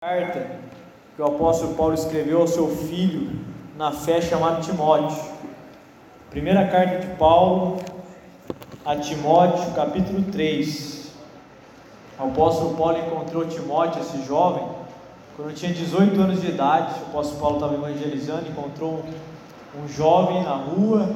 [0.00, 0.60] carta
[1.16, 3.36] que o apóstolo Paulo escreveu ao seu filho
[3.76, 5.20] na fé chamado Timóteo.
[6.30, 7.80] Primeira carta de Paulo
[8.84, 11.10] a Timóteo, capítulo 3.
[12.16, 14.68] O apóstolo Paulo encontrou Timóteo, esse jovem,
[15.36, 16.94] quando tinha 18 anos de idade.
[17.00, 19.04] O apóstolo Paulo estava evangelizando, encontrou
[19.74, 21.10] um, jovem na rua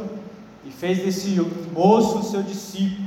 [0.65, 1.41] e fez desse
[1.73, 3.02] moço seu discípulo.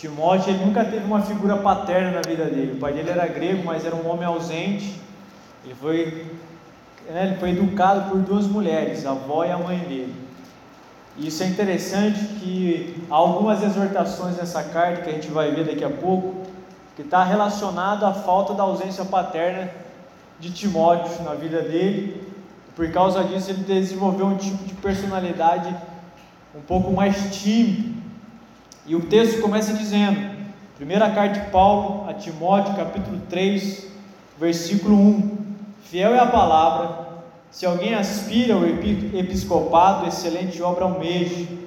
[0.00, 2.72] Timóteo ele nunca teve uma figura paterna na vida dele.
[2.72, 4.98] O pai dele era grego, mas era um homem ausente.
[5.62, 6.26] Ele foi,
[7.06, 10.14] né, ele foi educado por duas mulheres, a avó e a mãe dele.
[11.18, 15.66] E isso é interessante que há algumas exortações nessa carta que a gente vai ver
[15.66, 16.46] daqui a pouco,
[16.96, 19.68] que está relacionado à falta da ausência paterna
[20.38, 22.26] de Timóteo na vida dele.
[22.74, 25.76] Por causa disso, ele desenvolveu um tipo de personalidade
[26.56, 27.99] um pouco mais tímido
[28.90, 30.18] e o texto começa dizendo,
[30.76, 33.86] primeira carta de Paulo a Timóteo, capítulo 3,
[34.36, 35.38] versículo 1:
[35.84, 37.06] Fiel é a palavra,
[37.52, 41.60] se alguém aspira ao episcopado, excelente obra almeje.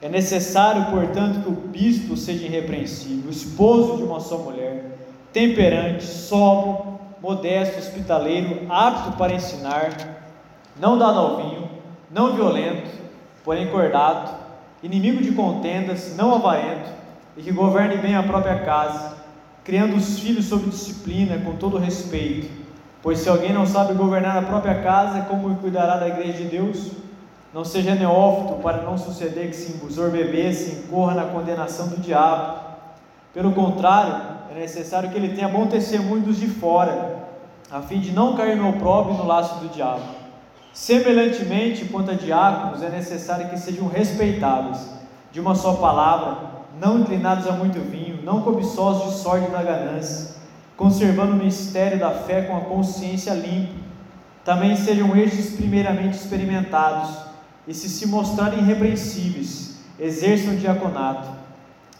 [0.00, 4.96] É necessário, portanto, que o bispo seja irrepreensível, esposo de uma só mulher,
[5.34, 9.90] temperante, sóbrio, modesto, hospitaleiro, apto para ensinar,
[10.80, 11.68] não dado ao vinho,
[12.10, 12.88] não violento,
[13.44, 14.43] porém cordado,
[14.84, 16.90] inimigo de contendas, não avarento,
[17.36, 19.16] e que governe bem a própria casa,
[19.64, 22.52] criando os filhos sob disciplina, com todo respeito.
[23.02, 26.90] Pois se alguém não sabe governar a própria casa, como cuidará da igreja de Deus?
[27.52, 32.58] Não seja neófito para não suceder que se ensorbebesse e incorra na condenação do diabo.
[33.32, 34.14] Pelo contrário,
[34.54, 37.24] é necessário que ele tenha bom testemunho dos de fora,
[37.70, 40.02] a fim de não cair no opróbrio e no laço do diabo.
[40.74, 44.90] Semelhantemente, quanto a diáconos, é necessário que sejam respeitáveis,
[45.30, 46.36] de uma só palavra,
[46.80, 50.34] não inclinados a muito vinho, não cobiçosos de sorte da ganância,
[50.76, 53.72] conservando o mistério da fé com a consciência limpa.
[54.44, 57.18] Também sejam estes primeiramente experimentados,
[57.68, 61.30] e se se mostrarem irrepreensíveis, exerçam o diaconato.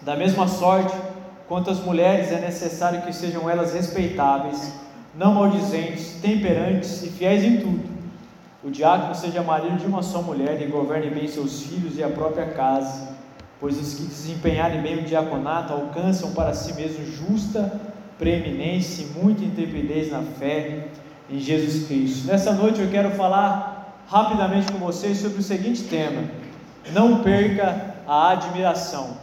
[0.02, 0.94] Da mesma sorte,
[1.46, 4.74] quanto às mulheres, é necessário que sejam elas respeitáveis,
[5.14, 7.93] não maldizentes, temperantes e fiéis em tudo
[8.64, 12.08] o diácono seja marido de uma só mulher e governe bem seus filhos e a
[12.08, 13.14] própria casa,
[13.60, 17.78] pois os que desempenharem bem o diaconato alcançam para si mesmos justa
[18.18, 20.88] preeminência e muita intrepidez na fé
[21.30, 22.26] em Jesus Cristo.
[22.26, 26.22] Nessa noite eu quero falar rapidamente com vocês sobre o seguinte tema:
[26.92, 29.18] não perca a admiração.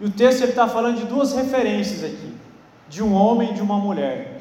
[0.00, 2.34] E o texto está falando de duas referências aqui,
[2.88, 4.33] de um homem e de uma mulher,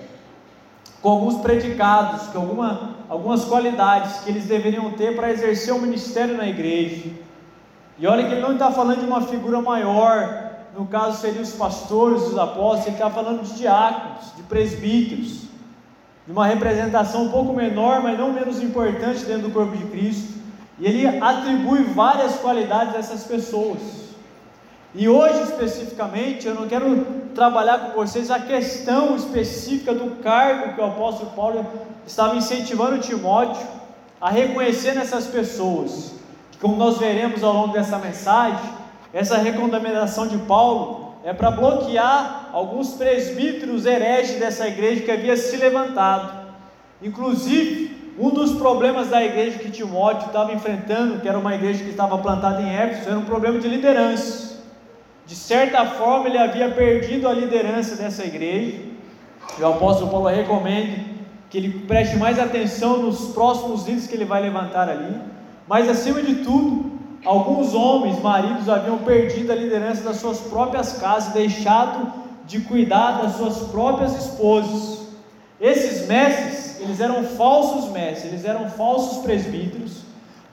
[1.03, 6.36] com alguns predicados, com alguma algumas qualidades que eles deveriam ter para exercer o ministério
[6.36, 7.12] na igreja.
[8.00, 11.52] E olha que ele não está falando de uma figura maior, no caso seriam os
[11.52, 15.44] pastores, os apóstolos, ele está falando de diáconos, de presbíteros,
[16.25, 20.34] de uma representação um pouco menor, mas não menos importante dentro do corpo de Cristo.
[20.80, 23.80] E ele atribui várias qualidades a essas pessoas.
[24.96, 30.82] E hoje especificamente eu não quero trabalhar com vocês a questão específica do cargo que
[30.82, 31.66] o apóstolo Paulo
[32.06, 33.66] estava incentivando Timóteo
[34.22, 36.14] a reconhecer nessas pessoas.
[36.62, 38.70] Como nós veremos ao longo dessa mensagem,
[39.14, 45.58] essa recomendação de Paulo é para bloquear alguns presbíteros hereges dessa igreja que havia se
[45.58, 46.44] levantado.
[47.02, 51.90] Inclusive, um dos problemas da igreja que Timóteo estava enfrentando, que era uma igreja que
[51.90, 54.53] estava plantada em Éfeso, era um problema de liderança.
[55.26, 58.78] De certa forma, ele havia perdido a liderança dessa igreja.
[59.58, 61.00] E o apóstolo Paulo recomenda
[61.50, 65.16] que ele preste mais atenção nos próximos líderes que ele vai levantar ali.
[65.68, 66.92] Mas, acima de tudo,
[67.24, 72.12] alguns homens, maridos, haviam perdido a liderança das suas próprias casas, deixado
[72.46, 75.08] de cuidar das suas próprias esposas.
[75.62, 80.04] Esses mestres, eles eram falsos mestres, eles eram falsos presbíteros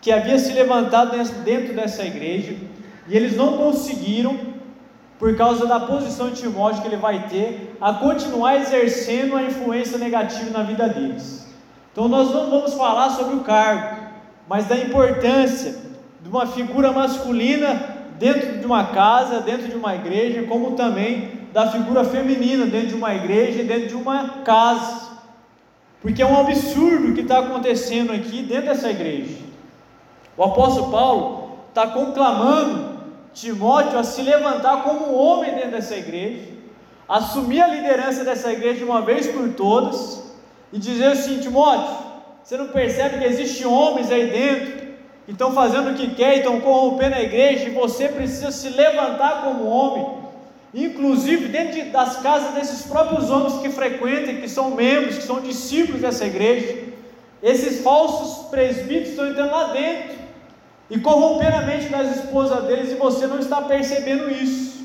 [0.01, 2.55] que haviam se levantado dentro dessa igreja
[3.09, 4.39] e eles não conseguiram
[5.21, 9.99] por causa da posição de Timóteo que ele vai ter, a continuar exercendo a influência
[9.99, 11.47] negativa na vida deles.
[11.93, 14.01] Então nós não vamos falar sobre o cargo,
[14.49, 15.77] mas da importância
[16.23, 21.71] de uma figura masculina dentro de uma casa, dentro de uma igreja, como também da
[21.71, 25.11] figura feminina dentro de uma igreja, dentro de uma casa.
[26.01, 29.37] Porque é um absurdo o que está acontecendo aqui dentro dessa igreja.
[30.35, 32.90] O apóstolo Paulo está conclamando
[33.33, 36.49] Timóteo a se levantar como um homem dentro dessa igreja,
[37.09, 40.35] assumir a liderança dessa igreja de uma vez por todas
[40.73, 41.97] e dizer assim: Timóteo,
[42.43, 44.91] você não percebe que existem homens aí dentro
[45.27, 49.43] que estão fazendo o que quer estão corrompendo a igreja e você precisa se levantar
[49.43, 50.21] como homem
[50.73, 56.01] inclusive dentro das casas desses próprios homens que frequentam, que são membros, que são discípulos
[56.01, 56.85] dessa igreja,
[57.43, 60.20] esses falsos presbíteros estão entrando lá dentro
[60.91, 64.81] e corrompendo a mente das esposas deles e você não está percebendo isso.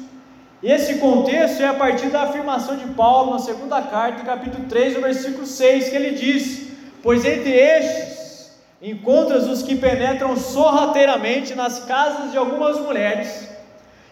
[0.61, 5.01] Esse contexto é a partir da afirmação de Paulo na segunda carta, capítulo 3, no
[5.01, 6.71] versículo 6, que ele diz:
[7.03, 13.49] Pois entre estes encontras os que penetram sorrateiramente nas casas de algumas mulheres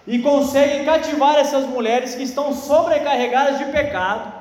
[0.05, 4.33] e conseguem cativar essas mulheres que estão sobrecarregadas de pecado,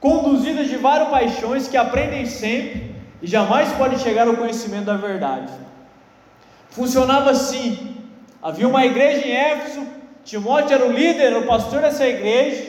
[0.00, 5.67] conduzidas de várias paixões que aprendem sempre e jamais podem chegar ao conhecimento da verdade.
[6.78, 7.96] Funcionava assim:
[8.40, 9.84] havia uma igreja em Éfeso,
[10.24, 12.62] Timóteo era o líder, era o pastor dessa igreja,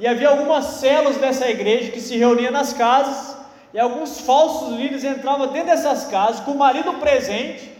[0.00, 3.36] e havia algumas células dessa igreja que se reuniam nas casas,
[3.72, 7.70] e alguns falsos líderes entravam dentro dessas casas com o marido presente,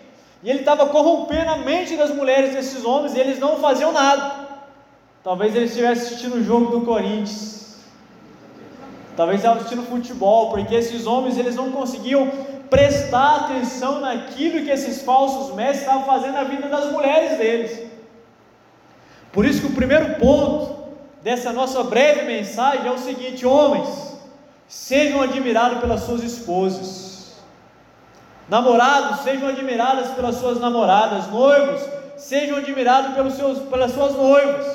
[0.44, 4.50] e ele estava corrompendo a mente das mulheres desses homens, e eles não faziam nada.
[5.25, 7.76] Talvez eles estivessem assistindo o jogo do Corinthians.
[9.17, 12.31] Talvez estavam assistindo futebol, porque esses homens eles não conseguiam
[12.73, 17.79] prestar atenção naquilo que esses falsos mestres estavam fazendo na vida das mulheres deles.
[19.31, 24.17] Por isso que o primeiro ponto dessa nossa breve mensagem é o seguinte: homens,
[24.67, 27.35] sejam admirados pelas suas esposas.
[28.49, 31.27] Namorados, sejam admirados pelas suas namoradas.
[31.27, 31.83] Noivos,
[32.17, 34.67] sejam admirados pelos seus, pelas suas noivas.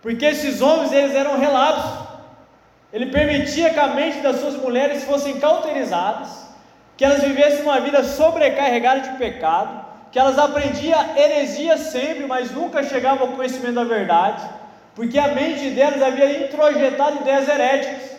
[0.00, 2.08] Porque esses homens, eles eram relapsos.
[2.90, 6.47] Ele permitia que a mente das suas mulheres fossem cauterizadas
[6.98, 12.82] que elas vivessem uma vida sobrecarregada de pecado, que elas aprendiam heresia sempre, mas nunca
[12.82, 14.42] chegavam ao conhecimento da verdade,
[14.96, 18.18] porque a mente delas havia introjetado ideias heréticas.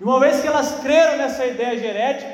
[0.00, 1.74] E uma vez que elas creram nessa ideia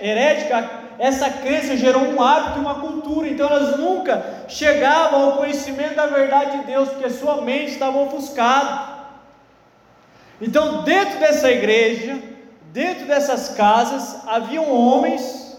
[0.03, 5.95] herética, essa crença gerou um hábito e uma cultura, então elas nunca chegavam ao conhecimento
[5.95, 9.01] da verdade de Deus, porque sua mente estava ofuscada.
[10.43, 12.19] Então, dentro dessa igreja,
[12.65, 15.50] dentro dessas casas, haviam homens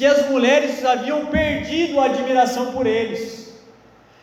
[0.00, 3.52] que as mulheres haviam perdido a admiração por eles,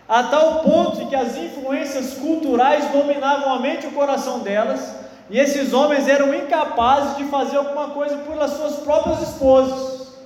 [0.10, 4.96] a tal ponto que as influências culturais dominavam a mente e o coração delas,
[5.30, 10.18] e esses homens eram incapazes de fazer alguma coisa pelas suas próprias esposas,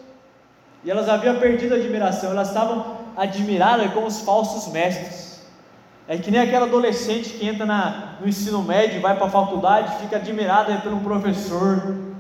[0.86, 5.42] e elas haviam perdido a admiração, elas estavam admiradas com os falsos mestres.
[6.08, 9.98] É que nem aquela adolescente que entra na, no ensino médio, vai para a faculdade,
[10.02, 12.11] fica admirada pelo professor,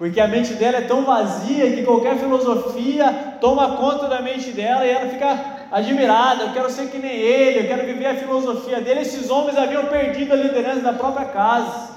[0.00, 4.82] porque a mente dela é tão vazia que qualquer filosofia toma conta da mente dela
[4.82, 6.44] e ela fica admirada.
[6.44, 9.00] Eu quero ser que nem ele, eu quero viver a filosofia dele.
[9.00, 11.90] Esses homens haviam perdido a liderança da própria casa.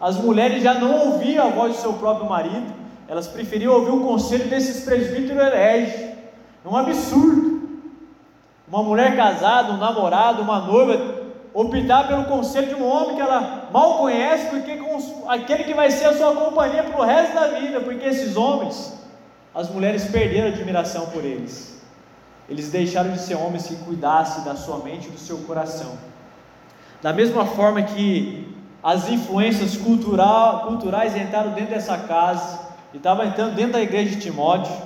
[0.00, 2.74] As mulheres já não ouviam a voz do seu próprio marido,
[3.06, 6.00] elas preferiam ouvir o conselho desses presbíteros hereges.
[6.64, 7.68] É um absurdo.
[8.66, 11.15] Uma mulher casada, um namorado, uma noiva
[11.58, 15.72] optar pelo conselho de um homem que ela mal conhece do que com aquele que
[15.72, 18.92] vai ser a sua companhia para o resto da vida, porque esses homens,
[19.54, 21.80] as mulheres perderam admiração por eles.
[22.46, 25.96] Eles deixaram de ser homens que cuidassem da sua mente e do seu coração.
[27.00, 32.60] Da mesma forma que as influências cultural, culturais entraram dentro dessa casa
[32.92, 34.76] e estavam entrando dentro da igreja de Timóteo,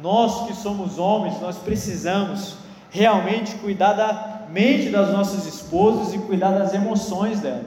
[0.00, 2.56] nós que somos homens, nós precisamos
[2.88, 7.64] realmente cuidar da mente das nossas esposas e cuidar das emoções dela.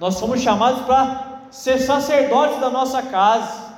[0.00, 3.68] Nós somos chamados para ser sacerdotes da nossa casa.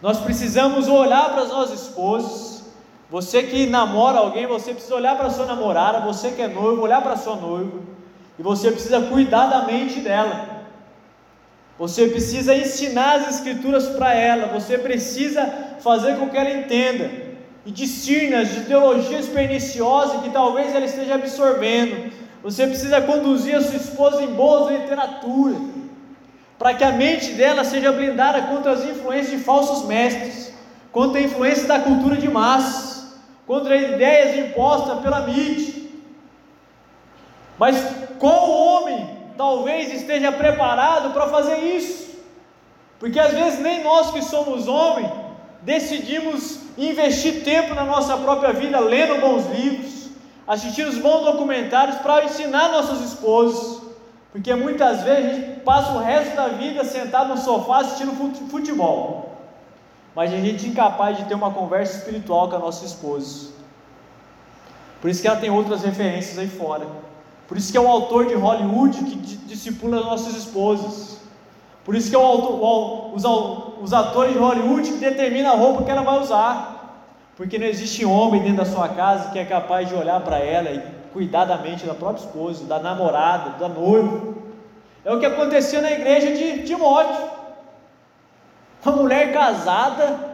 [0.00, 2.64] Nós precisamos olhar para as nossas esposas.
[3.10, 6.00] Você que namora alguém, você precisa olhar para sua namorada.
[6.00, 7.78] Você que é noivo, olhar para sua noiva.
[8.38, 10.64] E você precisa cuidar da mente dela.
[11.78, 14.48] Você precisa ensinar as escrituras para ela.
[14.48, 17.23] Você precisa fazer com que ela entenda
[17.66, 22.12] e discirne as ideologias perniciosas que talvez ela esteja absorvendo.
[22.42, 25.56] Você precisa conduzir a sua esposa em boa literatura,
[26.58, 30.52] para que a mente dela seja blindada contra as influências de falsos mestres,
[30.92, 33.16] contra a influência da cultura de massas,
[33.46, 35.84] contra ideias impostas pela mídia.
[37.58, 37.76] Mas
[38.18, 42.14] qual homem talvez esteja preparado para fazer isso?
[42.98, 45.23] Porque às vezes nem nós que somos homens
[45.64, 50.10] decidimos investir tempo na nossa própria vida lendo bons livros,
[50.46, 53.82] assistindo bons documentários para ensinar nossos esposos,
[54.30, 58.12] porque muitas vezes a gente passa o resto da vida sentado no sofá assistindo
[58.50, 59.38] futebol,
[60.14, 63.54] mas a gente é incapaz de ter uma conversa espiritual com a nossa esposa.
[65.00, 66.86] Por isso que ela tem outras referências aí fora.
[67.46, 71.18] Por isso que é um autor de Hollywood que discipula nossas esposas.
[71.84, 73.24] Por isso que é o, o, os,
[73.84, 77.02] os atores de Hollywood que determinam a roupa que ela vai usar.
[77.36, 80.70] Porque não existe homem dentro da sua casa que é capaz de olhar para ela
[80.70, 84.34] e cuidar da mente da própria esposa, da namorada, da noiva.
[85.04, 87.28] É o que acontecia na igreja de Timóteo.
[88.86, 90.32] Uma mulher casada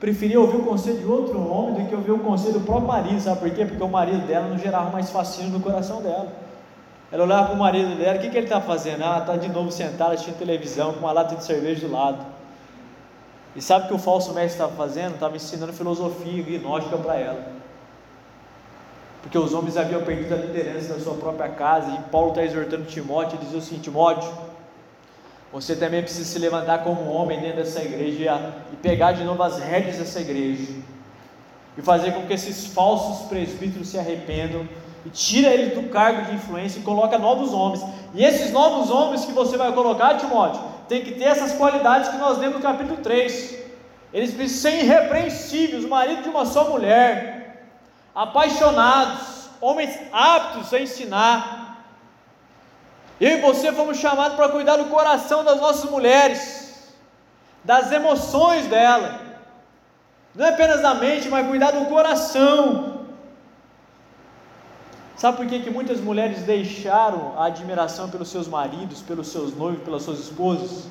[0.00, 3.20] preferia ouvir o conselho de outro homem do que ouvir o conselho do próprio marido,
[3.20, 3.64] sabe por quê?
[3.64, 6.32] Porque o marido dela não gerava mais fascínio no coração dela.
[7.12, 9.04] Ela olhava para o marido dela, o que, que ele está fazendo?
[9.04, 12.31] Ah, está de novo sentado assistindo televisão com uma lata de cerveja do lado.
[13.54, 15.14] E sabe o que o falso mestre estava fazendo?
[15.14, 17.52] Estava ensinando filosofia gnóstica para ela.
[19.22, 22.84] Porque os homens haviam perdido a liderança da sua própria casa, e Paulo está exortando
[22.84, 24.28] Timóteo, ele diz assim: Timóteo,
[25.52, 29.58] você também precisa se levantar como homem dentro dessa igreja e pegar de novo as
[29.58, 30.72] rédeas dessa igreja,
[31.78, 34.66] e fazer com que esses falsos presbíteros se arrependam
[35.04, 37.84] e tira eles do cargo de influência e coloca novos homens.
[38.14, 42.16] E esses novos homens que você vai colocar, Timóteo, tem que ter essas qualidades que
[42.16, 43.58] nós lemos no capítulo 3.
[44.12, 47.66] Eles precisam ser irrepreensíveis, marido de uma só mulher,
[48.14, 51.84] apaixonados, homens aptos a ensinar.
[53.20, 56.92] Eu e você fomos chamados para cuidar do coração das nossas mulheres,
[57.64, 59.32] das emoções dela,
[60.34, 62.91] não é apenas da mente, mas cuidar do coração.
[65.22, 69.84] Sabe por que, que muitas mulheres deixaram a admiração pelos seus maridos, pelos seus noivos,
[69.84, 70.88] pelas suas esposas?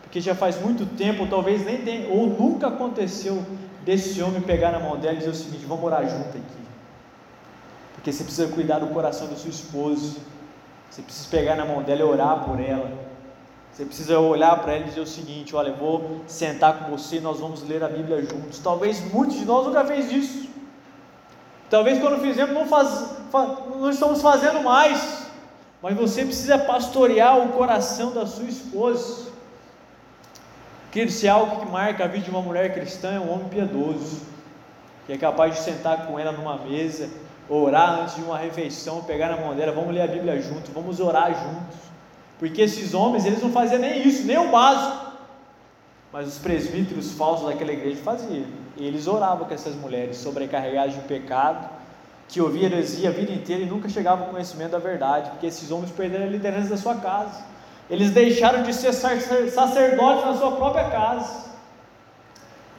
[0.00, 3.44] Porque já faz muito tempo, talvez nem tem, ou nunca aconteceu
[3.84, 6.62] desse homem pegar na mão dela e dizer o seguinte: vamos morar junto aqui.
[7.92, 10.20] Porque você precisa cuidar do coração da sua esposa,
[10.90, 12.90] você precisa pegar na mão dela e orar por ela.
[13.74, 17.16] Você precisa olhar para ela e dizer o seguinte: olha, eu vou sentar com você
[17.16, 18.58] e nós vamos ler a Bíblia juntos.
[18.58, 20.55] Talvez muitos de nós nunca fez isso.
[21.68, 25.26] Talvez quando fizemos não, faz, não estamos fazendo mais,
[25.82, 29.26] mas você precisa pastorear o coração da sua esposa.
[30.90, 33.48] Querido, se é algo que marca a vida de uma mulher cristã, é um homem
[33.48, 34.22] piedoso,
[35.06, 37.10] que é capaz de sentar com ela numa mesa,
[37.48, 41.00] orar antes de uma refeição, pegar na mão dela, vamos ler a Bíblia juntos, vamos
[41.00, 41.78] orar juntos.
[42.38, 45.05] Porque esses homens, eles não faziam nem isso, nem o básico.
[46.16, 48.46] Mas os presbíteros falsos daquela igreja faziam.
[48.74, 51.68] E eles oravam com essas mulheres, sobrecarregadas de pecado,
[52.26, 55.70] que ouviam heresia a vida inteira e nunca chegavam ao conhecimento da verdade, porque esses
[55.70, 57.44] homens perderam a liderança da sua casa.
[57.90, 61.50] Eles deixaram de ser sacerdotes na sua própria casa.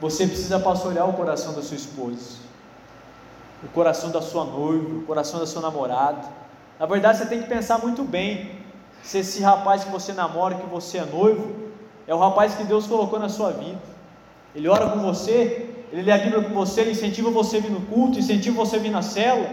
[0.00, 2.38] Você precisa pastorear o coração da sua esposa,
[3.62, 6.26] o coração da sua noiva, o coração da sua namorada.
[6.76, 8.50] Na verdade, você tem que pensar muito bem
[9.00, 11.67] se esse rapaz que você namora, que você é noivo,
[12.08, 13.78] é o rapaz que Deus colocou na sua vida.
[14.54, 17.70] Ele ora com você, ele lê a Bíblia com você, ele incentiva você a vir
[17.70, 19.50] no culto, incentiva você a vir na célula.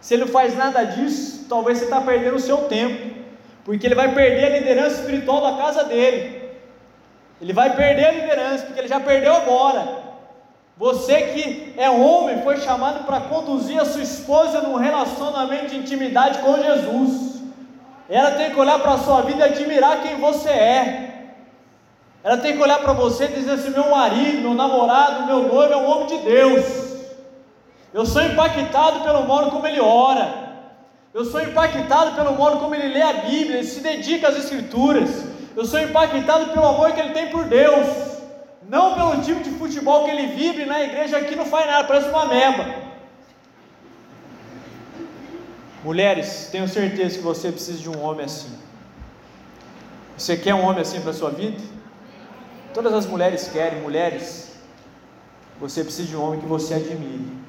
[0.00, 3.14] Se ele não faz nada disso, talvez você está perdendo o seu tempo,
[3.64, 6.50] porque ele vai perder a liderança espiritual da casa dele.
[7.40, 10.02] Ele vai perder a liderança, porque ele já perdeu agora.
[10.76, 16.40] Você que é homem, foi chamado para conduzir a sua esposa num relacionamento de intimidade
[16.40, 17.42] com Jesus.
[18.08, 21.11] Ela tem que olhar para a sua vida e admirar quem você é.
[22.24, 25.72] Ela tem que olhar para você e dizer assim: meu marido, meu namorado, meu noivo
[25.72, 26.64] é um homem de Deus.
[27.92, 30.42] Eu sou impactado pelo modo como ele ora.
[31.12, 35.10] Eu sou impactado pelo modo como ele lê a Bíblia, ele se dedica às Escrituras.
[35.54, 37.86] Eu sou impactado pelo amor que ele tem por Deus.
[38.66, 42.08] Não pelo tipo de futebol que ele vive na igreja aqui não faz nada, parece
[42.08, 42.64] uma meba.
[45.84, 48.56] Mulheres, tenho certeza que você precisa de um homem assim.
[50.16, 51.60] Você quer um homem assim para a sua vida?
[52.74, 54.52] Todas as mulheres querem, mulheres,
[55.60, 57.42] você precisa de um homem que você admire.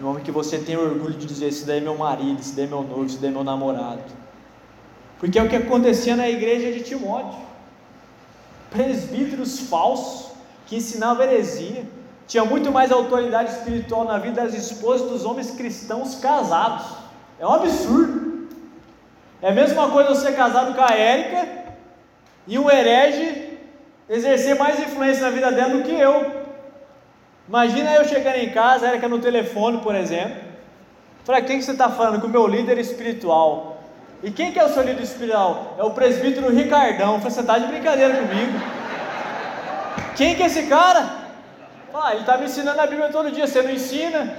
[0.00, 2.64] Um homem que você tenha orgulho de dizer: esse daí é meu marido, esse daí
[2.64, 4.02] é meu noivo, esse daí é meu namorado.
[5.18, 7.38] Porque é o que acontecia na igreja de Timóteo.
[8.70, 10.32] Presbíteros falsos
[10.66, 11.84] que ensinavam heresia.
[12.26, 16.86] Tinha muito mais autoridade espiritual na vida das esposas dos homens cristãos casados.
[17.38, 18.48] É um absurdo.
[19.40, 21.46] É a mesma coisa você casado com a Érica
[22.46, 23.51] e um herege
[24.12, 26.42] exercer mais influência na vida dela do que eu.
[27.48, 30.36] Imagina eu chegando em casa, era que no telefone, por exemplo.
[31.24, 32.20] Falei, quem que você está falando?
[32.20, 33.82] Com o meu líder espiritual.
[34.22, 35.76] E quem que é o seu líder espiritual?
[35.78, 37.18] É o presbítero Ricardão.
[37.18, 38.52] Falei, você está de brincadeira comigo?
[40.14, 41.22] Quem que é esse cara?
[41.94, 44.36] Ah, ele está me ensinando a Bíblia todo dia, você não ensina?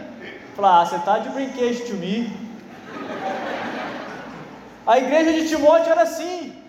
[0.55, 2.31] Falei, ah, você está de brinquedo to me.
[4.85, 6.62] A igreja de Timóteo era assim.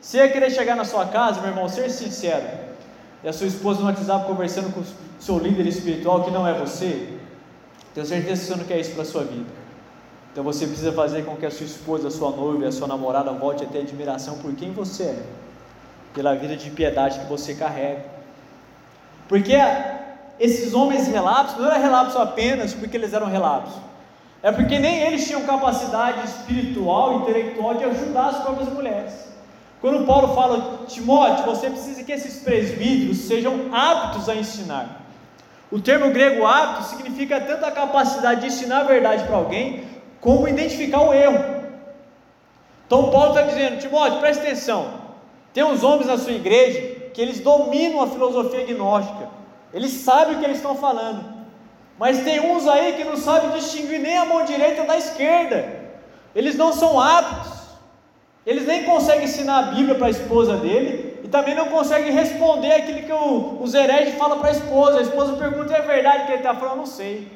[0.00, 2.46] Você ia querer chegar na sua casa, meu irmão, ser sincero,
[3.22, 4.84] e a sua esposa no WhatsApp conversando com o
[5.18, 7.18] seu líder espiritual que não é você,
[7.94, 9.50] tenho certeza que você não quer isso para a sua vida.
[10.30, 13.32] Então você precisa fazer com que a sua esposa, a sua noiva a sua namorada
[13.32, 15.22] volte a ter admiração por quem você é,
[16.14, 18.04] pela vida de piedade que você carrega.
[19.28, 19.54] Porque
[20.38, 23.76] esses homens relapsos não eram relapsos apenas porque eles eram relapsos,
[24.42, 29.27] É porque nem eles tinham capacidade espiritual, intelectual de ajudar as próprias mulheres.
[29.80, 35.02] Quando Paulo fala, Timóteo, você precisa que esses presbíteros sejam aptos a ensinar.
[35.70, 39.84] O termo grego apto significa tanto a capacidade de ensinar a verdade para alguém,
[40.20, 41.58] como identificar o erro.
[42.86, 44.94] Então Paulo está dizendo, Timóteo, preste atenção.
[45.52, 49.28] Tem uns homens na sua igreja que eles dominam a filosofia gnóstica.
[49.72, 51.38] Eles sabem o que eles estão falando.
[51.98, 55.68] Mas tem uns aí que não sabem distinguir nem a mão direita da esquerda.
[56.34, 57.57] Eles não são aptos.
[58.48, 62.72] Eles nem conseguem ensinar a Bíblia para a esposa dele e também não conseguem responder
[62.72, 65.00] aquilo que o, os hereges falam para a esposa.
[65.00, 66.78] A esposa pergunta: é verdade que ele está falando?
[66.78, 67.30] Não sei.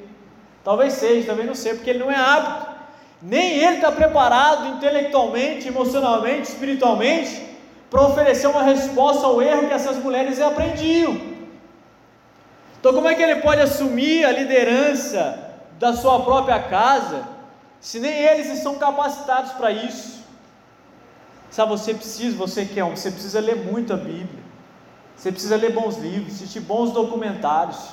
[0.64, 2.72] Talvez seja, talvez não sei, porque ele não é apto.
[3.20, 7.42] Nem ele está preparado intelectualmente, emocionalmente, espiritualmente
[7.90, 11.20] para oferecer uma resposta ao erro que essas mulheres aprendiam.
[12.80, 17.28] Então, como é que ele pode assumir a liderança da sua própria casa,
[17.80, 20.21] se nem eles estão capacitados para isso?
[21.52, 24.42] Sabe, você precisa, você quer um, você precisa ler muito a Bíblia,
[25.14, 27.90] você precisa ler bons livros, assistir bons documentários,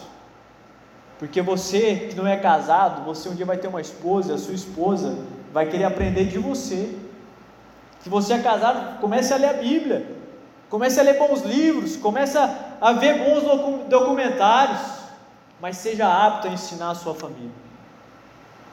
[1.20, 4.54] porque você que não é casado, você um dia vai ter uma esposa, a sua
[4.54, 5.20] esposa
[5.52, 6.98] vai querer aprender de você.
[8.00, 10.10] Se você é casado, comece a ler a Bíblia,
[10.70, 13.44] comece a ler bons livros, comece a ver bons
[13.90, 14.80] documentários,
[15.60, 17.52] mas seja apto a ensinar a sua família.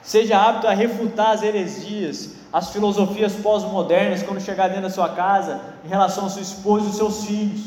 [0.01, 5.61] Seja apto a refutar as heresias, as filosofias pós-modernas quando chegar dentro da sua casa
[5.85, 7.61] em relação ao seu esposo e aos seus filhos.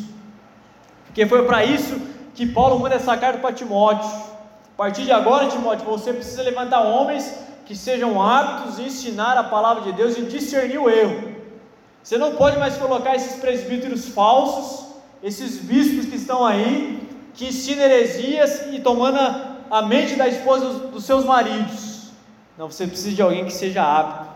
[1.05, 1.95] Porque foi para isso
[2.33, 4.09] que Paulo manda essa carta para Timóteo.
[4.09, 7.31] A partir de agora, Timóteo, você precisa levantar homens
[7.67, 11.35] que sejam aptos em ensinar a palavra de Deus e discernir o erro.
[12.01, 14.87] Você não pode mais colocar esses presbíteros falsos,
[15.21, 19.19] esses bispos que estão aí, que ensinam heresias e tomando
[19.69, 22.09] a, mente da esposa dos seus maridos.
[22.57, 24.28] Não, você precisa de alguém que seja apto.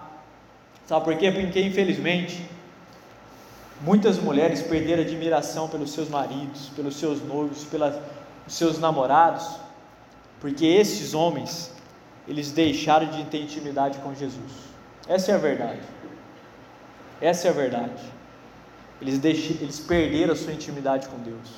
[0.88, 1.32] Sabe por quê?
[1.32, 2.46] Porque infelizmente
[3.82, 7.96] muitas mulheres perderam admiração pelos seus maridos, pelos seus noivos, pelos
[8.48, 9.48] seus namorados,
[10.40, 11.72] porque esses homens
[12.28, 14.52] eles deixaram de ter intimidade com Jesus.
[15.08, 15.82] Essa é a verdade.
[17.22, 18.04] Essa é a verdade.
[19.02, 21.50] Eles, deixam, eles perderam a sua intimidade com Deus.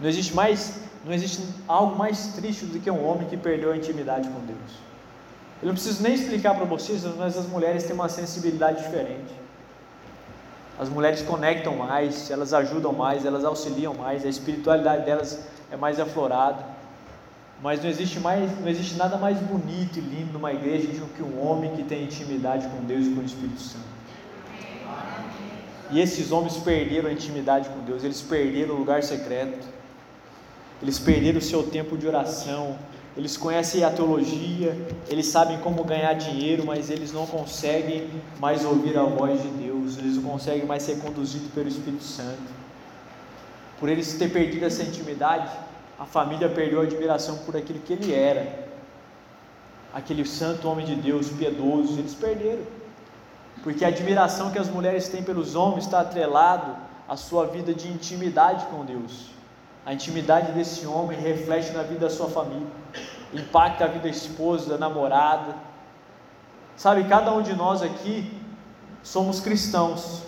[0.00, 3.76] Não existe mais, não existe algo mais triste do que um homem que perdeu a
[3.76, 4.87] intimidade com Deus.
[5.60, 9.34] Eu não preciso nem explicar para vocês, mas as mulheres têm uma sensibilidade diferente.
[10.78, 15.40] As mulheres conectam mais, elas ajudam mais, elas auxiliam mais, a espiritualidade delas
[15.72, 16.64] é mais aflorada.
[17.60, 21.22] Mas não existe mais, não existe nada mais bonito e lindo numa igreja do que
[21.22, 23.98] um homem que tem intimidade com Deus e com o Espírito Santo.
[25.90, 29.66] E esses homens perderam a intimidade com Deus, eles perderam o lugar secreto,
[30.80, 32.78] eles perderam o seu tempo de oração,
[33.16, 34.76] eles conhecem a teologia,
[35.08, 39.98] eles sabem como ganhar dinheiro, mas eles não conseguem mais ouvir a voz de Deus,
[39.98, 42.58] eles não conseguem mais ser conduzidos pelo Espírito Santo.
[43.80, 45.50] Por eles ter perdido essa intimidade,
[45.98, 48.68] a família perdeu a admiração por aquilo que ele era,
[49.92, 52.78] aquele santo homem de Deus, piedoso, eles perderam
[53.62, 56.76] porque a admiração que as mulheres têm pelos homens está atrelado
[57.08, 59.30] à sua vida de intimidade com Deus.
[59.84, 62.66] A intimidade desse homem reflete na vida da sua família,
[63.32, 65.54] impacta a vida da esposa, da namorada.
[66.76, 68.32] Sabe, cada um de nós aqui
[69.02, 70.22] somos cristãos.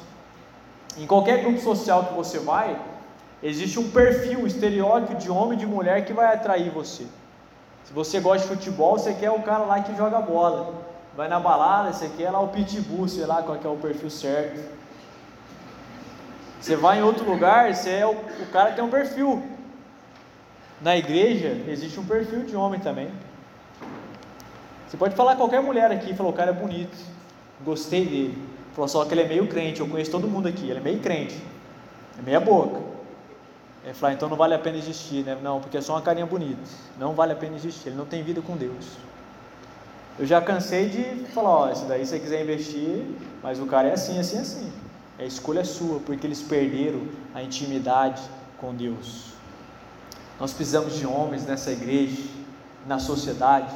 [0.96, 2.80] Em qualquer grupo social que você vai,
[3.42, 7.06] existe um perfil, um estereótipo de homem e de mulher que vai atrair você.
[7.84, 11.40] Se você gosta de futebol, você quer o cara lá que joga bola vai na
[11.40, 14.60] balada, aqui é lá o pitbull, sei lá qual é o perfil certo.
[16.60, 19.42] Você vai em outro lugar, você é o, o cara tem um perfil.
[20.80, 23.10] Na igreja existe um perfil de homem também.
[24.88, 26.96] Você pode falar qualquer mulher aqui, falou, o cara é bonito,
[27.64, 28.38] gostei dele.
[28.72, 31.00] Falou só que ele é meio crente, eu conheço todo mundo aqui, ele é meio
[31.00, 31.40] crente,
[32.18, 32.80] é meia boca.
[33.84, 35.38] Ele falou, ah, então não vale a pena existir, né?
[35.42, 36.60] Não, porque é só uma carinha bonita.
[36.98, 38.96] Não vale a pena existir, ele não tem vida com Deus.
[40.18, 43.04] Eu já cansei de falar, ó, daí se você quiser investir,
[43.42, 44.72] mas o cara é assim, assim, assim.
[45.18, 47.02] A escolha é sua, porque eles perderam
[47.34, 48.22] a intimidade
[48.58, 49.29] com Deus.
[50.40, 52.22] Nós precisamos de homens nessa igreja,
[52.86, 53.74] na sociedade,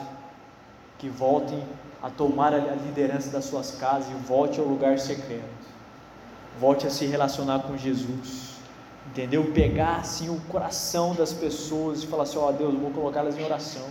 [0.99, 1.63] que voltem
[2.03, 5.45] a tomar a liderança das suas casas e volte ao lugar secreto.
[6.59, 8.55] Volte a se relacionar com Jesus.
[9.07, 9.53] Entendeu?
[9.53, 13.37] Pegar assim o coração das pessoas e falar assim: ó oh, Deus, eu vou colocá-las
[13.37, 13.85] em oração.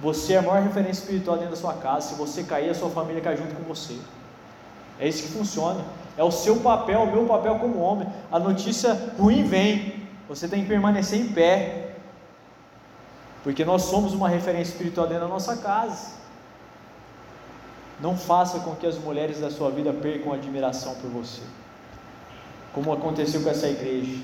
[0.00, 2.08] Você é a maior referência espiritual dentro da sua casa.
[2.08, 3.98] Se você cair, a sua família cai junto com você.
[4.98, 5.84] É isso que funciona.
[6.16, 8.08] É o seu papel, o meu papel como homem.
[8.32, 9.97] A notícia ruim vem.
[10.28, 11.96] Você tem que permanecer em pé.
[13.42, 16.18] Porque nós somos uma referência espiritual dentro da nossa casa.
[18.00, 21.42] Não faça com que as mulheres da sua vida percam admiração por você.
[22.74, 24.22] Como aconteceu com essa igreja.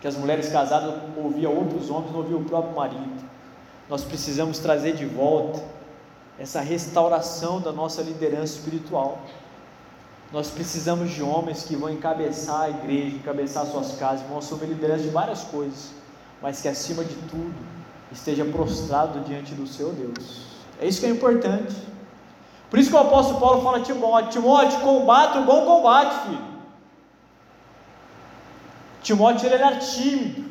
[0.00, 3.24] Que as mulheres casadas ouviam outros homens, não ouviam o próprio marido.
[3.88, 5.60] Nós precisamos trazer de volta
[6.38, 9.18] essa restauração da nossa liderança espiritual.
[10.30, 15.04] Nós precisamos de homens que vão encabeçar a igreja, encabeçar suas casas, vão assumir liderança
[15.04, 15.90] de várias coisas,
[16.42, 17.54] mas que acima de tudo
[18.12, 20.42] esteja prostrado diante do seu Deus.
[20.80, 21.74] É isso que é importante.
[22.68, 26.48] Por isso que o apóstolo Paulo fala a Timóteo: Timóteo, combate o bom combate, filho.
[29.02, 30.44] Timóteo ele era tímido,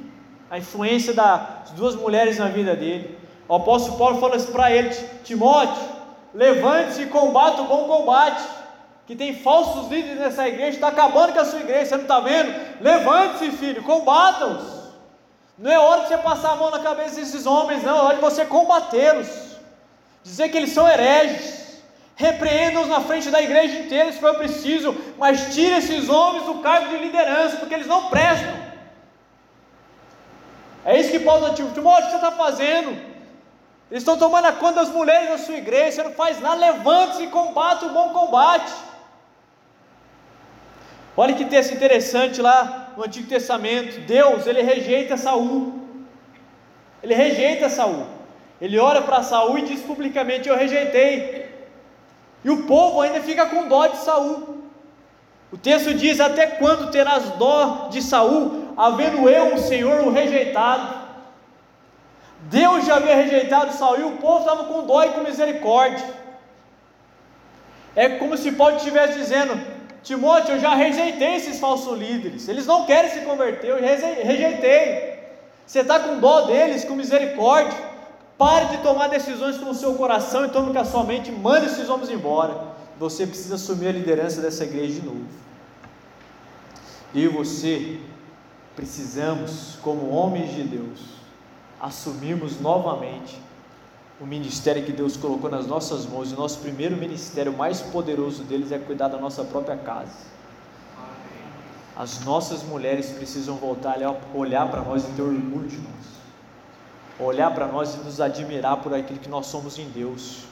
[0.50, 3.16] a influência das duas mulheres na vida dele.
[3.48, 4.90] O apóstolo Paulo fala isso para ele:
[5.24, 5.84] Timóteo,
[6.34, 8.57] levante-se e combate o bom combate.
[9.08, 12.20] Que tem falsos líderes nessa igreja, está acabando com a sua igreja, você não está
[12.20, 12.54] vendo?
[12.82, 14.78] Levante-se, filho, combata-os.
[15.58, 18.16] Não é hora de você passar a mão na cabeça desses homens, não, é hora
[18.16, 19.28] de você combatê-los,
[20.22, 21.82] dizer que eles são hereges,
[22.16, 26.90] repreenda-os na frente da igreja inteira se for preciso, mas tire esses homens do cargo
[26.90, 28.68] de liderança, porque eles não prestam.
[30.86, 32.90] É isso que Paulo está Timóteo, o que você está fazendo?
[33.90, 37.24] Eles estão tomando a conta das mulheres da sua igreja, você não faz nada, levante-se
[37.24, 38.87] e combate o bom combate.
[41.20, 44.02] Olha que texto interessante lá no Antigo Testamento.
[44.02, 45.74] Deus, ele rejeita Saul.
[47.02, 48.06] Ele rejeita Saul.
[48.62, 51.50] Ele olha para Saul e diz publicamente: Eu rejeitei.
[52.46, 54.60] E o povo ainda fica com dó de Saul.
[55.52, 61.08] O texto diz: Até quando terás dó de Saul, havendo eu, o Senhor, o rejeitado?
[62.42, 66.06] Deus já havia rejeitado Saul e o povo estava com dó e com misericórdia.
[67.96, 69.77] É como se Paulo estivesse dizendo:
[70.08, 75.18] Timóteo, eu já rejeitei esses falsos líderes, eles não querem se converter, eu rejeitei.
[75.66, 77.78] Você está com dó deles, com misericórdia.
[78.38, 81.66] Pare de tomar decisões com o seu coração e tome com a sua mente, mande
[81.66, 82.58] esses homens embora.
[82.98, 85.26] Você precisa assumir a liderança dessa igreja de novo.
[87.14, 88.00] Eu e você
[88.78, 91.02] precisamos, como homens de Deus,
[91.82, 93.38] assumirmos novamente
[94.20, 96.32] o ministério que Deus colocou nas nossas mãos.
[96.32, 100.38] O nosso primeiro ministério mais poderoso deles é cuidar da nossa própria casa.
[101.96, 106.18] As nossas mulheres precisam voltar a olhar para nós e ter orgulho de nós.
[107.20, 110.44] Olhar para nós e nos admirar por aquilo que nós somos em Deus.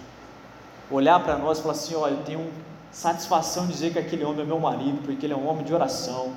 [0.89, 2.51] Olhar para nós e falar assim: olha, eu tenho
[2.91, 5.73] satisfação de dizer que aquele homem é meu marido, porque ele é um homem de
[5.73, 6.33] oração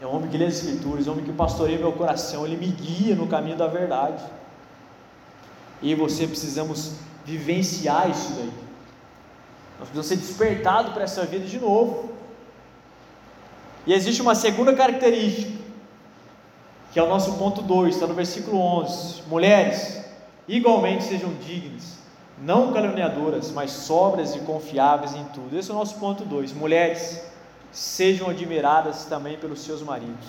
[0.00, 2.56] é um homem que lê as Escrituras, é um homem que pastoreia meu coração, ele
[2.56, 4.22] me guia no caminho da verdade.
[5.80, 6.92] E você precisamos
[7.24, 8.52] vivenciar isso daí.
[9.78, 12.10] Nós precisamos ser despertados para essa vida de novo.
[13.86, 15.52] E existe uma segunda característica,
[16.92, 20.04] que é o nosso ponto 2, está no versículo 11: Mulheres,
[20.48, 21.98] igualmente sejam dignas,
[22.42, 25.56] não caluniadoras, mas sóbrias e confiáveis em tudo.
[25.56, 26.52] Esse é o nosso ponto 2.
[26.52, 27.22] Mulheres,
[27.70, 30.26] sejam admiradas também pelos seus maridos.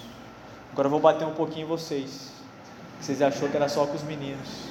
[0.72, 2.30] Agora eu vou bater um pouquinho em vocês.
[3.02, 4.69] Vocês achou que era só com os meninos.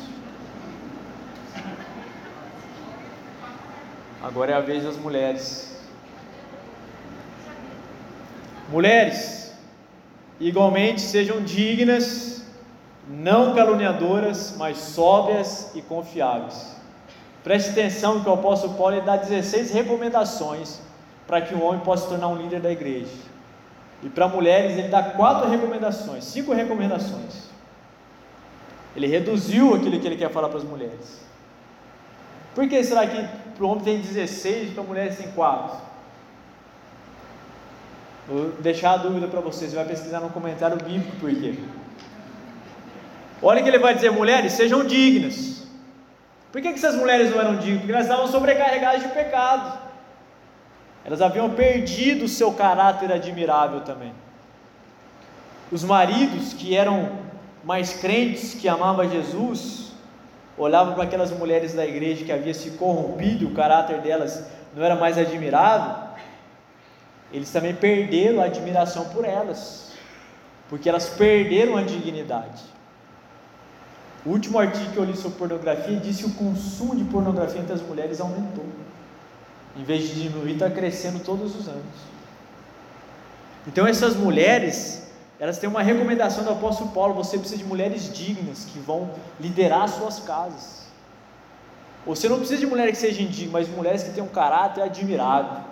[4.23, 5.77] Agora é a vez das mulheres.
[8.69, 9.55] Mulheres,
[10.41, 12.45] igualmente sejam dignas,
[13.09, 16.77] não caluniadoras, mas sóbrias e confiáveis.
[17.45, 20.81] Preste atenção que o apóstolo Paulo dá 16 recomendações
[21.27, 23.13] para que um homem possa se tornar um líder da igreja.
[24.03, 27.49] E para mulheres ele dá quatro recomendações, cinco recomendações.
[28.95, 31.21] Ele reduziu aquilo que ele quer falar para as mulheres.
[32.55, 33.29] Por que será que
[33.59, 35.77] para o homem tem 16 e para mulheres tem 4?
[38.29, 41.59] Vou deixar a dúvida para vocês, você vai pesquisar no comentário bíblico por quê.
[43.43, 45.67] Olha que ele vai dizer, mulheres, sejam dignas.
[46.53, 47.81] Por que, que essas mulheres não eram dignas?
[47.81, 49.79] Porque elas estavam sobrecarregadas de pecado.
[51.05, 54.13] Elas haviam perdido o seu caráter admirável também.
[55.73, 57.19] Os maridos que eram
[57.65, 59.93] mais crentes, que amavam Jesus,
[60.59, 64.45] olhavam para aquelas mulheres da igreja que havia se corrompido, o caráter delas
[64.75, 66.09] não era mais admirável,
[67.33, 69.93] eles também perderam a admiração por elas,
[70.69, 72.63] porque elas perderam a dignidade.
[74.27, 77.73] O último artigo que eu li sobre pornografia disse que o consumo de pornografia entre
[77.73, 78.67] as mulheres aumentou
[79.79, 81.85] em vez de diminuir, está crescendo todos os anos.
[83.67, 85.08] Então essas mulheres,
[85.41, 89.89] elas têm uma recomendação do apóstolo Paulo: você precisa de mulheres dignas que vão liderar
[89.89, 90.87] suas casas.
[92.07, 95.63] Você não precisa de mulheres que sejam dignas, mas mulheres que tenham um caráter admirável.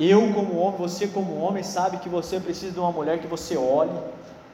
[0.00, 3.56] Eu, como homem, você, como homem, sabe que você precisa de uma mulher que você
[3.56, 3.98] olhe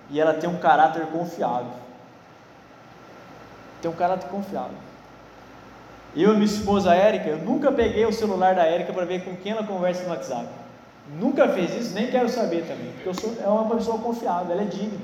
[0.09, 1.73] e ela tem um caráter confiável.
[3.83, 4.77] tem um caráter confiável.
[6.17, 9.37] Eu e minha esposa Érica, eu nunca peguei o celular da Érica para ver com
[9.37, 10.49] quem ela conversa no WhatsApp.
[11.19, 14.63] Nunca fez isso, nem quero saber também, porque eu sou é uma pessoa confiável, ela
[14.63, 14.99] é digna.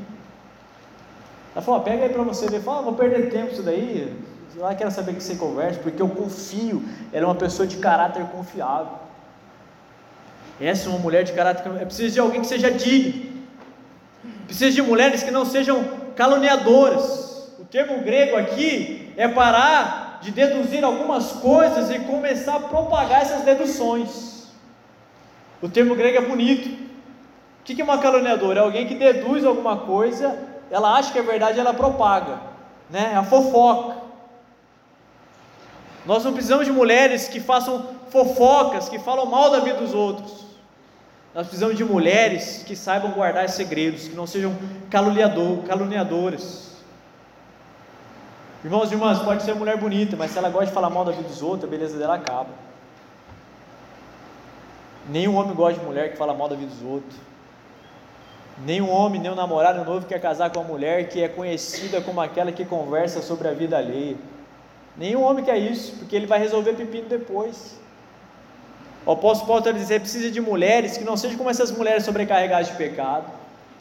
[1.55, 4.17] Ela falou: pega aí para você ver, fala, vou perder tempo isso daí.
[4.57, 6.83] Lá quero saber que você conversa, porque eu confio.
[7.13, 8.99] Ela é uma pessoa de caráter confiável.
[10.61, 11.71] Essa é uma mulher de caráter.
[11.81, 13.31] É preciso de alguém que seja digno.
[14.47, 15.85] Precisa de mulheres que não sejam
[16.17, 17.55] caluniadoras.
[17.59, 23.43] O termo grego aqui é parar de deduzir algumas coisas e começar a propagar essas
[23.43, 24.40] deduções.
[25.63, 26.69] O termo grego é bonito.
[27.61, 28.61] O que é uma caluniadora?
[28.61, 30.39] É alguém que deduz alguma coisa,
[30.71, 32.41] ela acha que é verdade, ela propaga,
[32.89, 33.11] né?
[33.13, 33.97] É a fofoca.
[36.07, 40.47] Nós não precisamos de mulheres que façam fofocas, que falam mal da vida dos outros.
[41.35, 44.57] Nós precisamos de mulheres que saibam guardar segredos, que não sejam
[44.91, 46.71] caluniador, caluniadoras.
[48.65, 51.13] Irmãos e irmãs, pode ser mulher bonita, mas se ela gosta de falar mal da
[51.13, 52.49] vida dos outros, a beleza dela acaba.
[55.09, 57.17] Nenhum homem gosta de mulher que fala mal da vida dos outros.
[58.65, 62.21] Nenhum homem, nem um namorado novo quer casar com uma mulher que é conhecida como
[62.21, 64.17] aquela que conversa sobre a vida alheia.
[64.97, 67.79] Nenhum homem quer isso, porque ele vai resolver pepino depois.
[69.07, 72.69] O apóstolo Paulo está dizendo: precisa de mulheres que não sejam como essas mulheres sobrecarregadas
[72.69, 73.25] de pecado,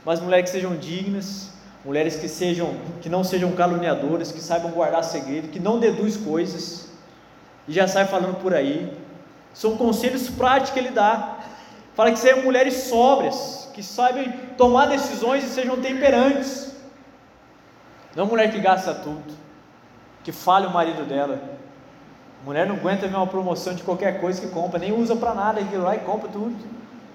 [0.05, 1.51] mas mulheres que sejam dignas,
[1.83, 6.87] mulheres que sejam, que não sejam caluniadoras, que saibam guardar segredo, que não deduz coisas
[7.67, 8.91] e já sai falando por aí.
[9.53, 11.37] São conselhos práticos que ele dá.
[11.95, 16.75] Fala que sejam mulheres sóbrias, que saibam tomar decisões e sejam temperantes.
[18.15, 19.33] Não mulher que gasta tudo,
[20.23, 21.39] que fale o marido dela.
[22.43, 25.59] mulher não aguenta ver uma promoção de qualquer coisa que compra, nem usa para nada
[25.61, 26.55] aquilo lá e compra tudo.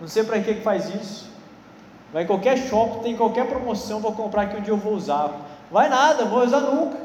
[0.00, 1.30] Não sei para que que faz isso.
[2.12, 5.30] Vai em qualquer shopping, tem qualquer promoção, vou comprar que um dia eu vou usar.
[5.70, 7.03] Vai nada, vou usar nunca.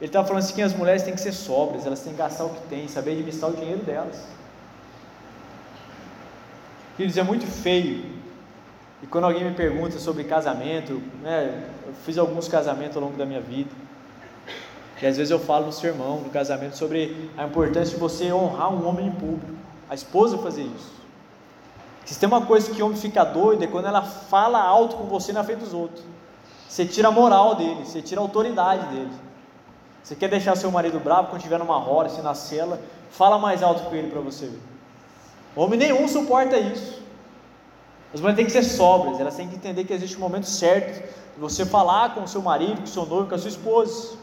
[0.00, 2.44] Ele está falando assim que as mulheres têm que ser sóbrias, elas têm que gastar
[2.44, 4.24] o que têm, saber administrar o dinheiro delas.
[6.96, 8.04] Queridos, é muito feio.
[9.02, 13.26] E quando alguém me pergunta sobre casamento, né, eu fiz alguns casamentos ao longo da
[13.26, 13.70] minha vida.
[15.00, 18.72] E às vezes eu falo no sermão, no casamento, sobre a importância de você honrar
[18.72, 19.52] um homem em público.
[19.88, 20.98] A esposa fazer isso.
[22.04, 25.04] Se tem uma coisa que o homem fica doido é quando ela fala alto com
[25.04, 26.02] você na frente dos outros.
[26.68, 29.10] Você tira a moral dele, você tira a autoridade dele.
[30.08, 33.62] Você quer deixar seu marido bravo quando estiver numa roda, assim, na cela, fala mais
[33.62, 34.58] alto com ele para você ver.
[35.54, 37.02] Homem nenhum suporta isso.
[38.14, 41.06] As mulheres têm que ser sóbrias, elas têm que entender que existe um momento certo
[41.34, 44.16] de você falar com o seu marido, com o seu noivo, com a sua esposa.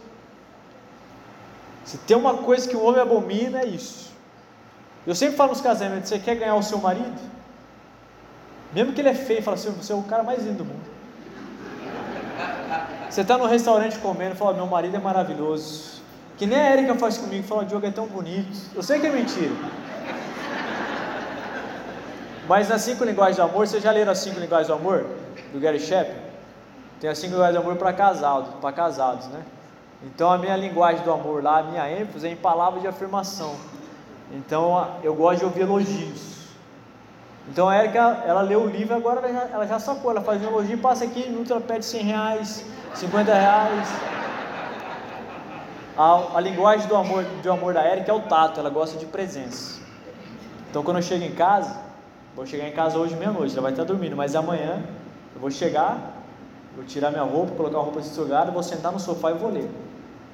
[1.83, 4.11] Se tem uma coisa que o homem abomina, é isso.
[5.05, 7.21] Eu sempre falo nos casamentos: você quer ganhar o seu marido?
[8.73, 10.94] Mesmo que ele é feio, fala assim, você é o cara mais lindo do mundo.
[13.09, 16.01] Você está no restaurante comendo fala, meu marido é maravilhoso.
[16.37, 18.57] Que nem a Erika faz comigo, fala, Diogo é tão bonito.
[18.75, 19.55] Eu sei que é mentira.
[22.47, 25.05] Mas nas cinco linguagens do amor, vocês já leram as cinco linguagens do amor?
[25.53, 26.11] Do Gary Shep?
[26.99, 29.43] Tem as cinco linguagens do amor para casados, para casados, né?
[30.03, 33.55] Então a minha linguagem do amor lá, a minha ênfase é em palavras de afirmação.
[34.31, 36.34] Então eu gosto de ouvir elogios.
[37.47, 40.41] Então a Erika, ela leu o livro agora ela já, ela já sacou, ela faz
[40.41, 43.89] um elogio, passa aqui, minuto ela pede 100 reais, 50 reais.
[45.97, 49.05] A, a linguagem do amor, do amor da Erika é o tato, ela gosta de
[49.05, 49.79] presença.
[50.69, 51.77] Então quando eu chego em casa,
[52.35, 54.83] vou chegar em casa hoje meia-noite, ela vai estar dormindo, mas amanhã
[55.33, 56.23] eu vou chegar,
[56.75, 59.69] vou tirar minha roupa, colocar a roupa lugar, vou sentar no sofá e vou ler.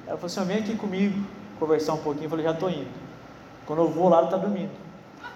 [0.06, 1.24] Ela falou assim, vem aqui comigo,
[1.60, 2.88] conversar um pouquinho, eu falei, já estou indo.
[3.66, 4.70] Quando eu vou lá, ela está dormindo.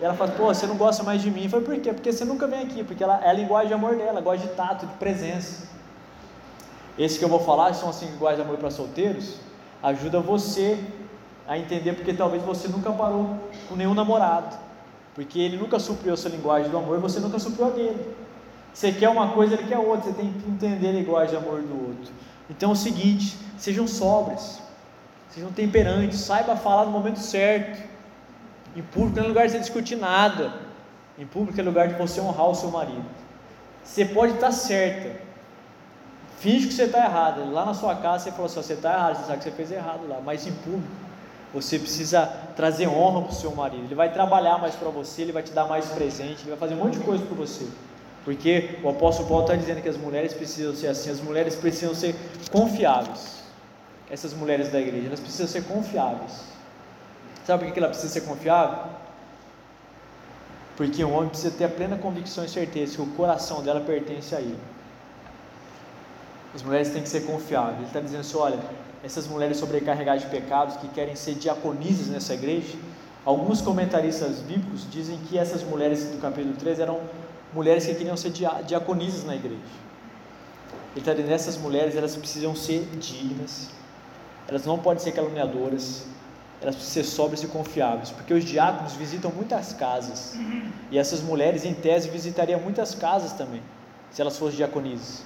[0.01, 1.45] E ela fala, pô, você não gosta mais de mim.
[1.45, 1.93] Eu falei, por quê?
[1.93, 4.53] Porque você nunca vem aqui, porque ela, é a linguagem de amor dela, gosta de
[4.55, 5.69] tato, de presença.
[6.99, 9.37] Esse que eu vou falar são assim, linguagem de amor para solteiros,
[9.83, 10.79] ajuda você
[11.47, 13.37] a entender porque talvez você nunca parou
[13.69, 14.57] com nenhum namorado,
[15.15, 18.17] porque ele nunca supriu a sua linguagem do amor você nunca supriu a dele.
[18.73, 21.63] Você quer uma coisa, ele quer outra, você tem que entender a linguagem de amor
[21.63, 22.13] do outro.
[22.51, 24.61] Então é o seguinte, sejam sobres,
[25.31, 27.96] sejam temperantes, saiba falar no momento certo.
[28.77, 30.53] Em público não é lugar de você discutir nada.
[31.19, 33.07] Em público é lugar de você honrar o seu marido.
[33.83, 35.19] Você pode estar certa.
[36.39, 37.51] Finge que você está errado.
[37.51, 39.73] Lá na sua casa você falou assim: você está errado, você sabe que você fez
[39.73, 40.21] errado lá.
[40.23, 40.93] Mas em público,
[41.55, 43.85] você precisa trazer honra para o seu marido.
[43.85, 46.75] Ele vai trabalhar mais para você, ele vai te dar mais presente, ele vai fazer
[46.75, 47.67] um monte de coisa para você.
[48.27, 51.95] Porque o apóstolo Paulo está dizendo que as mulheres precisam ser assim, as mulheres precisam
[51.95, 52.15] ser
[52.51, 53.37] confiáveis.
[54.11, 56.56] Essas mulheres da igreja, elas precisam ser confiáveis.
[57.47, 58.91] Sabe por que ela precisa ser confiável?
[60.77, 64.35] Porque um homem precisa ter a plena convicção e certeza que o coração dela pertence
[64.35, 64.59] a ele.
[66.53, 67.77] As mulheres têm que ser confiáveis.
[67.77, 68.59] Ele está dizendo assim: olha,
[69.05, 72.77] essas mulheres sobrecarregadas de pecados que querem ser diaconisas nessa igreja,
[73.25, 77.01] alguns comentaristas bíblicos dizem que essas mulheres do capítulo 3 eram
[77.55, 78.31] mulheres que queriam ser
[78.67, 79.61] diaconisas na igreja.
[80.93, 83.71] Ele está dizendo: essas mulheres elas precisam ser dignas,
[84.49, 86.07] elas não podem ser caluniadoras,
[86.61, 90.35] elas precisam ser sóbrias e confiáveis, porque os diáconos visitam muitas casas,
[90.91, 93.63] e essas mulheres, em tese, visitariam muitas casas também,
[94.11, 95.23] se elas fossem diaconisas.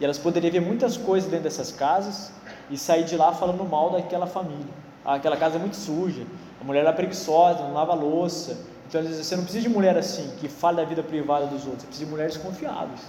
[0.00, 2.32] E elas poderiam ver muitas coisas dentro dessas casas
[2.68, 4.74] e sair de lá falando mal daquela família.
[5.04, 6.26] Ah, aquela casa é muito suja,
[6.60, 8.58] a mulher é preguiçosa, não lava louça.
[8.88, 11.64] Então, às vezes, você não precisa de mulher assim, que fale da vida privada dos
[11.64, 13.00] outros, você precisa de mulheres confiáveis.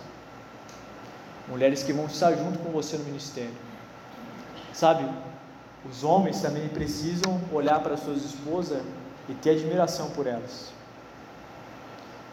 [1.47, 3.53] Mulheres que vão estar junto com você no ministério.
[4.73, 5.05] Sabe,
[5.89, 8.81] os homens também precisam olhar para suas esposas
[9.29, 10.73] e ter admiração por elas.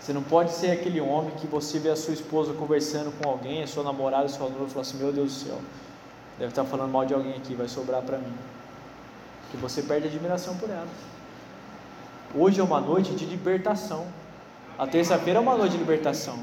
[0.00, 3.62] Você não pode ser aquele homem que você vê a sua esposa conversando com alguém,
[3.62, 5.58] a sua namorada, a sua noiva, e fala assim: Meu Deus do céu,
[6.38, 8.34] deve estar falando mal de alguém aqui, vai sobrar para mim.
[9.50, 10.88] Que você perde admiração por elas.
[12.34, 14.06] Hoje é uma noite de libertação.
[14.78, 16.38] A terça-feira é uma noite de libertação.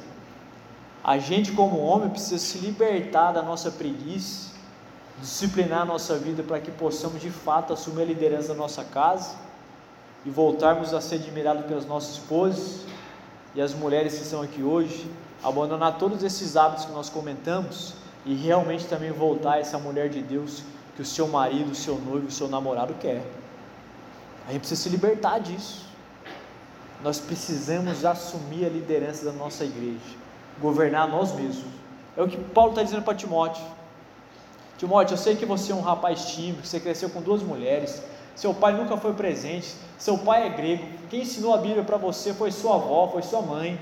[1.03, 4.48] A gente, como homem, precisa se libertar da nossa preguiça
[5.19, 9.35] disciplinar a nossa vida para que possamos de fato assumir a liderança da nossa casa
[10.25, 12.85] e voltarmos a ser admirados pelas nossas esposas
[13.55, 15.09] e as mulheres que estão aqui hoje,
[15.43, 17.93] abandonar todos esses hábitos que nós comentamos
[18.25, 20.63] e realmente também voltar a essa mulher de Deus
[20.95, 23.23] que o seu marido, o seu noivo, o seu namorado quer.
[24.47, 25.85] A gente precisa se libertar disso.
[27.03, 30.17] Nós precisamos assumir a liderança da nossa igreja,
[30.59, 31.71] governar nós mesmos.
[32.17, 33.63] É o que Paulo está dizendo para Timóteo.
[34.79, 38.01] Timóteo, eu sei que você é um rapaz tímido, você cresceu com duas mulheres,
[38.33, 42.33] seu pai nunca foi presente, seu pai é grego, quem ensinou a Bíblia para você
[42.33, 43.77] foi sua avó, foi sua mãe.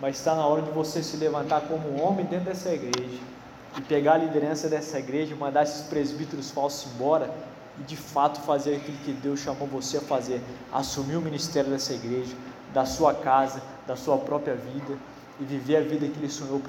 [0.00, 3.20] Mas está na hora de você se levantar como homem dentro dessa igreja
[3.78, 7.32] e pegar a liderança dessa igreja, mandar esses presbíteros falsos embora
[7.78, 10.42] e de fato fazer aquilo que Deus chamou você a fazer,
[10.72, 12.34] assumir o ministério dessa igreja,
[12.74, 14.98] da sua casa, da sua própria vida
[15.38, 16.60] e viver a vida que Ele sonhou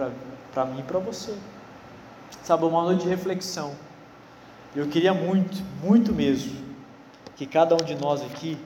[0.54, 1.36] para mim e para você
[2.44, 3.74] sabe, uma noite de reflexão.
[4.76, 6.56] Eu queria muito, muito mesmo,
[7.36, 8.58] que cada um de nós aqui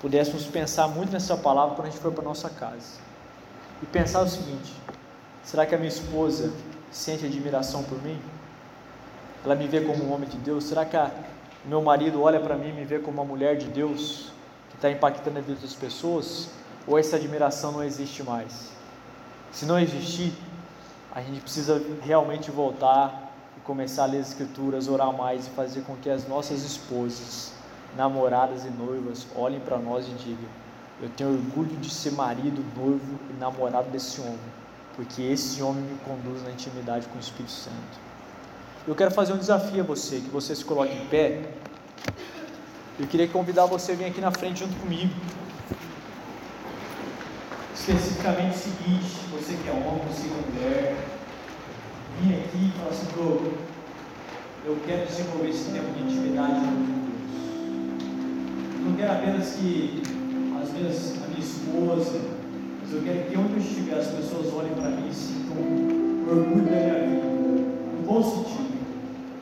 [0.00, 2.98] pudéssemos pensar muito nessa palavra quando a gente for para nossa casa.
[3.82, 4.72] E pensar o seguinte:
[5.42, 6.52] será que a minha esposa
[6.90, 8.20] sente admiração por mim?
[9.44, 10.64] Ela me vê como um homem de Deus?
[10.64, 11.10] Será que o
[11.68, 14.32] meu marido olha para mim e me vê como uma mulher de Deus
[14.68, 16.50] que está impactando a vida das pessoas?
[16.86, 18.70] Ou essa admiração não existe mais?
[19.52, 20.32] Se não existir,
[21.12, 25.82] a gente precisa realmente voltar e começar a ler as escrituras, orar mais e fazer
[25.82, 27.52] com que as nossas esposas,
[27.96, 30.48] namoradas e noivas olhem para nós e digam:
[31.02, 34.38] Eu tenho orgulho de ser marido, noivo e namorado desse homem,
[34.94, 38.10] porque esse homem me conduz na intimidade com o Espírito Santo.
[38.86, 41.42] Eu quero fazer um desafio a você, que você se coloque em pé.
[42.98, 45.12] Eu queria convidar você a vir aqui na frente junto comigo
[47.80, 50.96] especificamente o seguinte: você que é homem, você que é mulher,
[52.20, 53.06] vim aqui e falar assim,
[54.66, 57.30] eu quero desenvolver esse tempo de intimidade com Deus.
[58.78, 60.02] Eu não quero apenas que
[60.62, 62.20] as minhas, a minha esposa,
[62.82, 65.56] mas eu quero que onde eu estiver as pessoas olhem para mim e sintam
[66.28, 68.78] orgulho da minha vida, no bom sentido,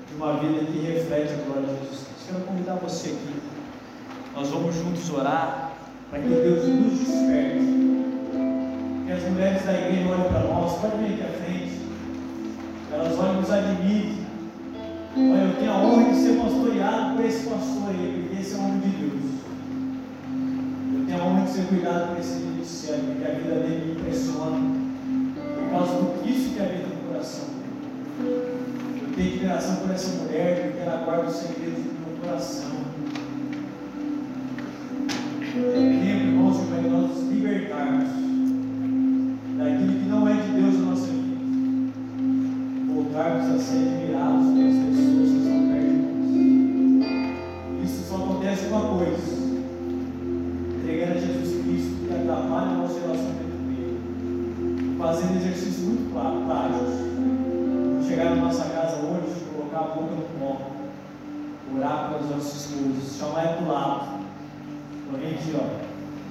[0.09, 2.33] de uma vida que reflete a glória de Jesus Cristo.
[2.33, 3.35] Quero convidar você aqui.
[4.35, 5.72] Nós vamos juntos orar
[6.11, 7.77] para que Deus nos desperte
[9.09, 11.81] que as mulheres da igreja olhem para nós, pode vir aqui à frente,
[12.92, 14.18] elas olhem e nos admirem.
[15.16, 18.59] Olha, eu tenho a honra de ser pastoreado por esse pastor aí, porque esse é
[18.59, 19.25] o homem de Deus.
[20.92, 23.92] Eu tenho a honra de ser cuidado por esse céu, porque a vida dele me
[23.92, 24.77] impressiona,
[25.57, 27.49] por causa do Cristo que habita no coração.
[28.21, 32.73] Eu tenho admiração por essa mulher, porque ela guarda os segredos do meu coração.
[43.59, 45.90] A ser admirados pelas pessoas que estão perto
[46.31, 46.47] de
[47.03, 47.90] nós.
[47.90, 49.18] Isso só acontece uma coisa:
[50.79, 54.96] entregando a Jesus Cristo que atrapalha o nosso relacionamento com Ele.
[54.96, 58.06] Fazendo exercícios muito práticos.
[58.06, 60.71] Chegar na nossa casa hoje, colocar a boca no pó,
[61.75, 64.25] orar pelas nossas esposas, chamar ela para o lado.
[65.13, 65.52] Alguém aqui.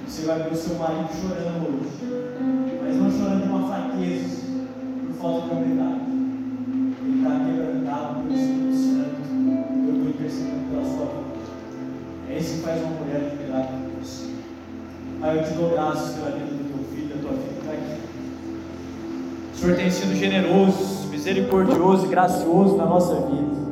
[0.06, 1.88] Você vai ver o seu marido chorando hoje
[2.82, 4.38] mas não chorando de uma fraqueza,
[5.04, 5.97] por falta de humildade.
[12.68, 14.26] Faz uma mulher milagre com você.
[15.22, 18.00] Pai, eu te dou graças pela vida do teu filho, da tua filha está aqui.
[19.54, 23.67] O Senhor tem sido generoso, misericordioso e gracioso na nossa vida.